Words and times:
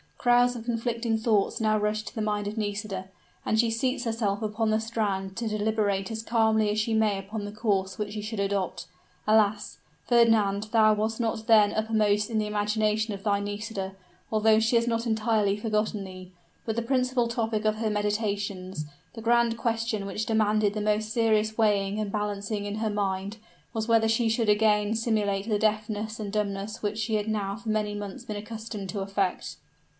Crowds 0.17 0.55
of 0.55 0.65
conflicting 0.65 1.17
thoughts 1.17 1.59
now 1.61 1.77
rush 1.79 2.03
to 2.03 2.13
the 2.13 2.21
mind 2.21 2.47
of 2.47 2.55
Nisida; 2.57 3.09
and 3.45 3.59
she 3.59 3.71
seats 3.71 4.03
herself 4.03 4.43
upon 4.43 4.69
the 4.69 4.79
strand 4.79 5.35
to 5.37 5.47
deliberate 5.47 6.11
as 6.11 6.21
calmly 6.21 6.69
as 6.69 6.79
she 6.79 6.93
may 6.93 7.17
upon 7.19 7.43
the 7.45 7.51
course 7.51 7.97
which 7.97 8.13
she 8.13 8.21
should 8.21 8.39
adopt. 8.39 8.87
Alas, 9.27 9.77
Fernand: 10.07 10.67
thou 10.71 10.93
wast 10.93 11.19
not 11.19 11.47
then 11.47 11.73
uppermost 11.73 12.29
in 12.29 12.37
the 12.37 12.45
imagination 12.45 13.15
of 13.15 13.23
thy 13.23 13.39
Nisida, 13.39 13.95
although 14.31 14.59
she 14.59 14.75
had 14.75 14.87
not 14.87 15.07
entirely 15.07 15.57
forgotten 15.57 16.03
thee. 16.03 16.31
But 16.65 16.75
the 16.75 16.81
principal 16.83 17.27
topic 17.27 17.65
of 17.65 17.75
her 17.75 17.89
meditations, 17.89 18.85
the 19.15 19.21
grand 19.21 19.57
question 19.57 20.05
which 20.07 20.27
demanded 20.27 20.73
the 20.75 20.81
most 20.81 21.09
serious 21.09 21.57
weighing 21.57 21.99
and 21.99 22.11
balancing 22.11 22.65
in 22.65 22.75
her 22.75 22.91
mind, 22.91 23.37
was 23.73 23.87
whether 23.87 24.07
she 24.07 24.29
should 24.29 24.49
again 24.49 24.93
simulate 24.93 25.49
the 25.49 25.59
deafness 25.59 26.19
and 26.19 26.31
dumbness 26.31 26.81
which 26.83 26.99
she 26.99 27.15
had 27.15 27.27
now 27.27 27.55
for 27.55 27.69
many 27.69 27.95
months 27.95 28.23
been 28.23 28.35
accustomed 28.37 28.89
to 28.89 28.99
affect. 29.01 29.57